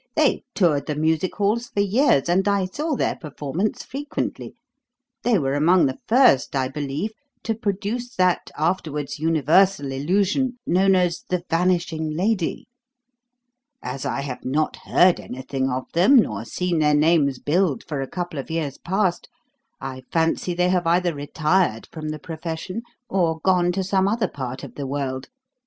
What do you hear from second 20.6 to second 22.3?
have either retired from the